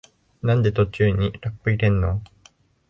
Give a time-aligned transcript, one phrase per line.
[0.41, 2.23] なんで途中にラップ入れんの？